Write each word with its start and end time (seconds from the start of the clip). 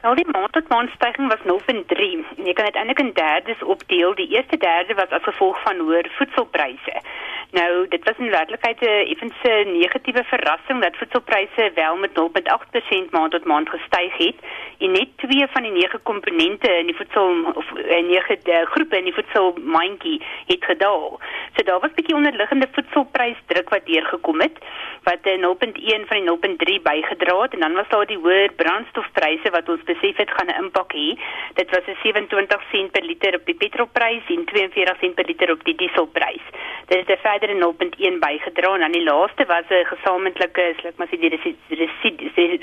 Al 0.00 0.14
die 0.14 0.26
maand 0.30 0.52
tot 0.52 0.68
maand 0.68 0.90
stygings 0.94 1.34
was 1.34 1.42
0.3. 1.42 2.08
Jy 2.46 2.52
kan 2.52 2.64
uiteindelik 2.64 2.98
in 2.98 3.12
derdes 3.12 3.62
opdeel. 3.62 4.14
Die 4.14 4.28
eerste 4.28 4.56
derde 4.56 4.94
was 4.94 5.10
as 5.10 5.22
gevolg 5.22 5.62
van 5.62 5.78
hoër 5.78 6.10
voedselpryse. 6.18 7.02
Nou, 7.50 7.88
dit 7.88 8.04
was 8.04 8.18
in 8.18 8.30
werklikheid 8.30 8.80
'n 8.80 9.06
effense 9.12 9.52
negatiewe 9.66 10.24
verrassing 10.24 10.82
dat 10.82 10.96
voedselpryse 10.96 11.70
wel 11.74 11.96
met 11.96 12.14
0.8% 12.14 13.10
maand 13.10 13.30
tot 13.30 13.44
maand 13.44 13.68
gestyg 13.68 14.16
het 14.16 14.36
en 14.78 14.90
net 14.90 15.08
twee 15.16 15.46
van 15.50 15.62
die 15.62 15.72
nege 15.72 15.98
komponente 15.98 16.78
in 16.78 16.86
die 16.86 16.96
voedsel 16.96 17.52
of 17.54 17.72
eh, 17.72 18.02
nege 18.06 18.38
eh, 18.42 18.66
groepe 18.66 18.98
in 18.98 19.04
die 19.04 19.14
voedselmandjie 19.14 20.22
het 20.46 20.64
gedaal. 20.64 21.20
So 21.58 21.64
daar 21.64 21.80
was 21.80 21.90
'n 21.90 21.94
bietjie 21.94 22.14
onderliggende 22.14 22.68
voedselprysdruk 22.72 23.68
wat 23.68 23.86
deurgekom 23.86 24.40
het 24.40 24.56
wat 25.02 25.22
'n 25.22 25.40
0.1 25.40 26.06
van 26.08 26.16
die 26.18 26.26
0.3 26.30 26.80
bygedra 26.82 27.40
het 27.42 27.52
en 27.54 27.60
dan 27.60 27.72
was 27.72 27.88
daar 27.88 28.06
die 28.06 28.22
hoër 28.24 28.52
brandstofpryse 28.62 29.50
wat 29.50 29.68
ons 29.68 29.82
besef 29.82 30.16
het 30.16 30.30
gaan 30.30 30.50
'n 30.50 30.62
impak 30.62 30.92
hê. 30.92 31.08
Dit 31.54 31.70
was 31.70 31.84
'n 31.86 31.98
27 32.02 32.62
sent 32.72 32.90
per 32.90 33.02
liter 33.02 33.34
op 33.34 33.44
die 33.44 33.54
petrolprys 33.54 34.24
en 34.26 34.44
42 34.44 34.96
sent 35.00 35.14
per 35.14 35.24
liter 35.24 35.50
op 35.50 35.64
die 35.64 35.74
dieselprys. 35.74 36.44
Dit 36.86 37.08
het 37.08 37.20
verder 37.20 37.56
0.1 37.56 38.18
bygedra 38.18 38.74
en 38.74 38.80
dan 38.80 38.92
die 38.92 39.08
laaste 39.10 39.44
was 39.46 39.68
'n 39.68 39.84
gesamentlike, 39.94 40.62
ek 40.90 40.96
maar 40.96 41.08
sê 41.10 41.18
die 41.18 41.34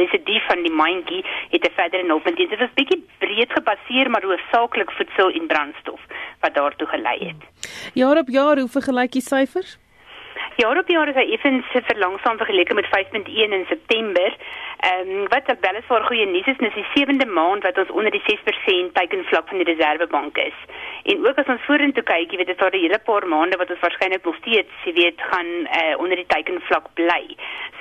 residu 0.00 0.40
van 0.48 0.62
die 0.62 0.76
mandjie 0.82 1.24
het 1.50 1.64
'n 1.64 1.74
verder 1.74 2.04
0.1. 2.04 2.48
Dit 2.48 2.58
was 2.58 2.74
bietjie 2.74 3.04
breed 3.18 3.52
gebaseer 3.52 4.10
maar 4.10 4.22
hoofsaaklik 4.22 4.90
voedsel 4.90 5.30
en 5.30 5.46
brandstof 5.46 6.00
wat 6.40 6.54
daartoe 6.54 6.86
gelei 6.86 7.18
het. 7.18 7.42
Jaar 7.94 8.16
op 8.16 8.28
jaar, 8.28 8.58
hoe 8.58 8.68
vergelyk 8.80 9.14
jy 9.14 9.24
syfers? 9.28 9.78
Jaar 10.60 10.78
op 10.78 10.88
jaar 10.88 11.08
is 11.08 11.16
hy 11.16 11.26
effens 11.32 11.68
verlangsaam 11.72 12.36
vergeleke 12.36 12.74
met 12.74 12.88
5.1 12.92 13.54
in 13.56 13.64
September. 13.68 14.34
Ehm 14.88 15.10
um, 15.10 15.28
wat 15.32 15.48
wel 15.60 15.76
is 15.78 15.86
vir 15.88 16.04
goeie 16.08 16.26
nuus 16.26 16.46
is, 16.52 16.58
dis 16.60 16.74
die 16.74 16.86
sewende 16.94 17.26
maand 17.26 17.64
wat 17.64 17.78
ons 17.78 17.92
onder 17.96 18.12
die 18.12 18.22
6% 18.26 18.92
teikenvlak 18.98 19.48
van 19.48 19.62
die 19.62 19.68
Reservebank 19.70 20.38
is. 20.38 20.58
En 21.12 21.26
ook 21.26 21.38
as 21.38 21.52
ons 21.54 21.64
vorentoe 21.68 22.04
kyk, 22.12 22.32
jy 22.32 22.40
weet 22.40 22.52
dit 22.52 22.60
is 22.60 22.64
al 22.66 22.72
'n 22.76 22.82
hele 22.84 23.00
paar 23.08 23.26
maande 23.26 23.56
wat 23.60 23.70
ons 23.70 23.84
waarskynlik 23.84 24.24
nog 24.24 24.36
steeds, 24.42 24.72
jy 24.84 24.92
weet, 24.92 25.20
gaan 25.32 25.50
uh, 25.80 25.94
onder 25.98 26.16
die 26.16 26.30
teikenvlak 26.34 26.92
bly. 26.94 27.24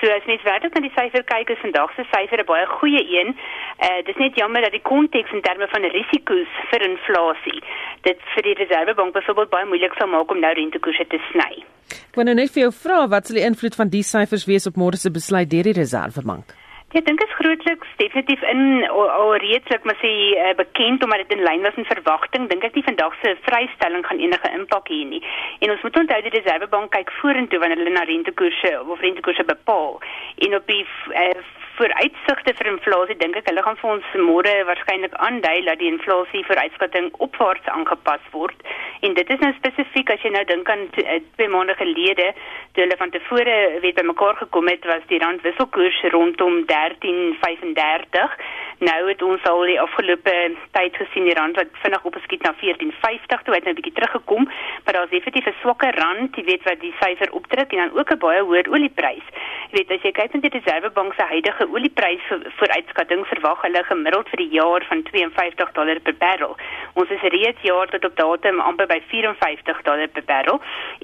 So 0.00 0.06
as 0.14 0.26
mens 0.30 0.44
werklik 0.46 0.74
na 0.74 0.80
die 0.84 0.94
syfer 0.94 1.24
kyk, 1.26 1.50
is 1.50 1.64
vandag 1.64 1.90
se 1.96 2.04
syfer 2.12 2.38
'n 2.42 2.46
baie 2.46 2.66
goeie 2.78 3.02
een. 3.02 3.34
Uh 3.82 4.00
dis 4.06 4.20
net 4.22 4.36
jammer 4.36 4.62
dat 4.62 4.72
die 4.72 4.82
konteks 4.92 5.32
in 5.32 5.42
terme 5.42 5.66
van 5.68 5.82
risiko's 5.82 6.52
vir 6.70 6.82
inflasie 6.90 7.60
dit 8.02 8.20
vir 8.34 8.42
die 8.42 8.54
Reservebank 8.54 9.12
byvoorbeeld 9.12 9.50
baie 9.50 9.66
moeilik 9.66 9.94
sal 9.98 10.08
maak 10.08 10.30
om 10.30 10.40
nou 10.40 10.52
rentekoerse 10.54 11.06
te 11.08 11.18
sny. 11.30 11.64
Ek 12.10 12.14
wou 12.14 12.24
nou 12.24 12.34
net 12.34 12.52
vir 12.54 12.62
jou 12.62 12.72
vra 12.84 13.06
wat 13.08 13.26
sal 13.26 13.40
die 13.40 13.46
invloed 13.50 13.74
van 13.74 13.88
die 13.88 14.02
syfers 14.02 14.46
wees 14.46 14.66
op 14.70 14.76
môre 14.76 14.96
se 14.96 15.10
besluit 15.10 15.50
deur 15.50 15.62
die 15.62 15.78
Reservebank? 15.80 16.67
Ja, 16.88 17.02
ek 17.02 17.04
dink 17.04 17.20
dit 17.20 17.28
is 17.28 17.36
grootliks 17.36 17.88
definitief 18.00 18.44
in 18.48 18.62
al 18.88 19.34
reedslik 19.42 19.84
maar 19.84 19.98
sê 20.00 20.12
uh, 20.40 20.54
bekend 20.56 21.02
omdat 21.04 21.20
dit 21.20 21.34
in 21.36 21.44
lyn 21.44 21.66
was 21.66 21.76
met 21.76 21.90
verwagting. 21.90 22.46
Dink 22.48 22.64
ek 22.64 22.78
nie 22.78 22.84
vandag 22.86 23.12
se 23.20 23.34
vrystelling 23.44 24.06
gaan 24.08 24.22
enige 24.24 24.52
impak 24.56 24.88
hê 24.88 25.02
nie. 25.10 25.20
En 25.60 25.74
ons 25.74 25.84
moet 25.84 25.98
onthou 26.00 26.20
die 26.24 26.32
Reservebank 26.38 26.94
kyk 26.96 27.12
vorentoe 27.20 27.60
wanneer 27.60 27.82
hulle 27.82 27.92
na 27.92 28.06
rentekoerse 28.08 28.72
of 28.80 29.04
rentekoerse 29.04 29.44
bepaal. 29.52 30.00
En 30.48 30.56
op 30.56 30.72
die 30.72 30.80
uh, 31.12 31.44
vooruitsigte 31.76 32.56
vir 32.56 32.72
inflasie 32.72 33.18
dink 33.20 33.36
ek 33.36 33.52
hulle 33.52 33.66
gaan 33.68 33.78
vir 33.82 33.92
ons 33.98 34.08
môre 34.30 34.54
waarskynlik 34.70 35.20
aandui 35.28 35.58
dat 35.68 35.82
die 35.82 35.92
inflasie 35.92 36.46
vooruitskatting 36.48 37.12
opwaarts 37.28 37.68
aangepas 37.74 38.32
word 38.32 38.64
en 39.00 39.14
dit 39.14 39.30
is 39.30 39.38
nou 39.38 39.52
spesifiek 39.56 40.10
as 40.10 40.22
jy 40.22 40.30
nou 40.30 40.44
dink 40.44 40.68
aan 40.70 40.86
eh, 41.02 41.20
twee 41.36 41.48
maande 41.48 41.74
gelede 41.74 42.32
toe 42.72 42.82
hulle 42.84 42.96
van 42.96 43.10
tevore 43.10 43.56
weet 43.80 43.94
bymekaar 44.00 44.36
gekom 44.36 44.66
het 44.68 44.84
was 44.84 45.04
die 45.12 45.18
rand 45.18 45.42
wisselkoers 45.42 46.00
rondom 46.14 46.64
13.35 46.72 48.40
nou 48.78 49.08
het 49.08 49.22
ons 49.22 49.42
al 49.50 49.62
die 49.66 49.80
afgelope 49.80 50.34
tyd 50.76 50.96
gesien 50.96 51.26
die 51.26 51.34
rand 51.34 51.56
wat 51.58 51.80
vinnig 51.82 52.04
opgeskiet 52.10 52.42
na 52.46 52.54
14.50 52.60 53.42
toe 53.44 53.54
het 53.54 53.64
nou 53.64 53.72
'n 53.72 53.78
bietjie 53.80 53.96
teruggekom. 53.98 54.44
Maar 54.84 54.94
daar's 54.94 55.10
definitief 55.10 55.46
'n 55.46 55.60
swakker 55.60 55.94
rand 55.98 56.36
jy 56.36 56.44
weet 56.44 56.62
wat 56.62 56.80
die 56.80 56.94
syfer 57.00 57.32
opdruk 57.32 57.72
en 57.72 57.78
dan 57.78 57.98
ook 57.98 58.10
'n 58.10 58.18
baie 58.18 58.42
hoër 58.42 58.70
olieprys 58.70 59.26
jy 59.68 59.76
weet 59.76 59.90
as 59.92 60.04
jy 60.06 60.10
kyk 60.16 60.32
na 60.32 60.40
die 60.40 60.50
reservebank 60.54 61.12
se 61.12 61.24
huidige 61.28 61.66
oliepryse 61.68 62.36
vooruitskatting 62.56 63.24
verwag 63.28 63.60
hulle 63.66 63.82
gemiddeld 63.84 64.30
vir 64.32 64.40
die 64.40 64.54
jaar 64.54 64.84
van 64.88 65.02
52 65.04 65.74
dollar 65.76 65.98
per 66.06 66.14
barrel. 66.22 66.54
Ons 66.96 67.12
is 67.12 67.26
reeds 67.34 67.66
jaar 67.66 67.90
tot 67.92 68.06
op 68.08 68.14
datum 68.16 68.62
amper 68.64 68.88
by 68.88 68.96
54 69.10 69.82
dollar 69.84 70.08
per 70.08 70.24
barrel 70.30 70.62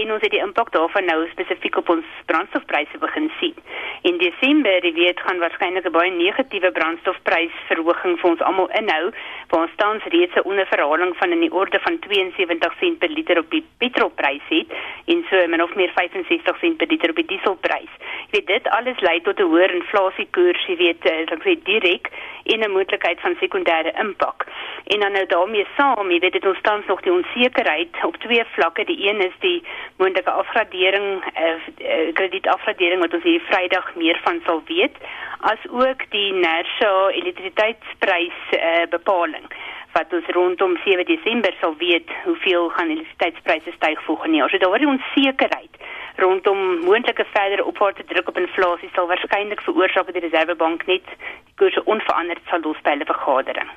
en 0.00 0.12
ons 0.14 0.24
het 0.24 0.32
die 0.32 0.40
impak 0.40 0.72
daarvan 0.72 1.04
nou 1.10 1.18
spesifiek 1.34 1.76
op 1.82 1.92
ons 1.92 2.14
brandstofpryse 2.32 3.00
begin 3.02 3.28
sien. 3.42 3.60
In 4.08 4.16
Desember, 4.22 4.80
die 4.80 4.94
weet 4.96 5.20
gaan 5.20 5.42
waarskynlik 5.44 5.84
'n 5.84 5.92
baie 5.92 6.10
negatiewe 6.16 6.72
brandstofprysverhoging 6.72 8.16
vir 8.20 8.30
ons 8.30 8.40
almal 8.40 8.72
inhou, 8.80 9.12
waar 9.50 9.68
ons 9.68 9.76
tans 9.76 10.02
reeds 10.16 10.34
'n 10.36 10.48
onderverhaling 10.48 11.12
van 11.16 11.32
in 11.32 11.44
die 11.44 11.52
orde 11.52 11.78
van 11.80 11.98
72 11.98 12.72
sent 12.80 12.98
per 12.98 13.08
liter 13.08 13.38
op 13.38 13.50
die 13.50 13.64
petrolprys 13.78 14.48
het 14.48 14.72
en 15.06 15.24
so 15.28 15.46
min 15.46 15.62
of 15.62 15.74
meer 15.74 15.92
65 15.92 16.58
sent 16.58 16.76
per 16.76 16.86
liter 16.88 17.10
op 17.10 17.16
die 17.16 17.26
dieselprys. 17.36 17.92
Jy 18.32 18.40
weet 18.45 18.45
dit 18.46 18.68
alles 18.68 19.00
lei 19.00 19.20
tot 19.20 19.38
'n 19.40 19.50
hoër 19.52 19.70
inflasiekoers 19.74 20.64
koers, 20.64 20.66
jy 20.66 20.76
weet, 20.76 21.02
as 21.04 21.32
ek 21.36 21.42
sê 21.42 21.54
direk 21.62 22.10
en 22.52 22.60
'n 22.60 22.70
moontlikheid 22.70 23.20
van 23.20 23.36
sekondêre 23.40 23.92
impak. 24.04 24.46
En 24.86 25.00
dan 25.00 25.12
nou 25.12 25.26
daarmee 25.26 25.66
saam, 25.76 26.10
jy 26.10 26.18
weet 26.18 26.32
dit 26.32 26.46
ons 26.46 26.60
tans 26.62 26.86
nog 26.86 27.00
die 27.00 27.12
onsekerheid 27.12 28.04
op 28.04 28.16
twee 28.16 28.44
vlakke. 28.44 28.84
Die 28.84 29.08
een 29.08 29.20
is 29.20 29.36
die 29.40 29.62
moontlike 29.96 30.30
afgradering, 30.30 31.24
eh, 31.34 31.50
eh 31.78 32.14
kredietafgradering 32.14 33.00
wat 33.00 33.14
ons 33.14 33.22
hier 33.22 33.40
Vrydag 33.40 33.94
meer 33.94 34.20
van 34.22 34.40
sal 34.46 34.62
weet, 34.66 34.96
as 35.40 35.60
ook 35.70 36.10
die 36.10 36.32
NERSA 36.32 37.08
elektrisiteitsprys 37.08 38.38
eh 38.50 38.86
bepaling 38.90 39.46
wat 39.92 40.12
ons 40.12 40.26
rondom 40.26 40.76
7 40.84 41.04
Desember 41.04 41.54
sal 41.60 41.74
weet 41.78 42.08
hoeveel 42.24 42.68
gaan 42.68 42.90
elektrisiteitspryse 42.90 43.72
styg 43.76 44.02
volgende 44.02 44.36
jaar. 44.36 44.50
So 44.50 44.58
daar 44.58 44.68
word 44.68 44.84
die 44.84 44.94
onsekerheid 44.96 45.74
rondom 46.18 46.58
moontlike 46.84 47.24
verdere 47.32 47.64
opwaartse 47.64 48.04
druk 48.04 48.28
op 48.28 48.38
inflasie 48.38 48.90
sal 48.94 49.08
waarskynlik 49.10 49.60
veroorsaak 49.60 50.06
dat 50.06 50.14
die 50.18 50.24
Reservebank 50.28 50.86
net 50.86 51.06
die 51.46 51.56
koerse 51.60 51.84
onveranderd 51.84 52.42
sal 52.50 52.60
los 52.64 52.80
by 52.84 52.96
hulle 52.96 53.08
vergadering. 53.08 53.70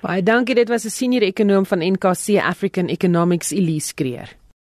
Baie 0.00 0.22
dankie, 0.22 0.54
dit 0.54 0.68
was 0.68 0.84
'n 0.84 0.96
senior 1.00 1.22
ekonom 1.22 1.66
van 1.66 1.78
NKC 1.92 2.40
African 2.52 2.88
Economics 2.88 3.50
Elise 3.52 3.94
Kreer. 3.94 4.39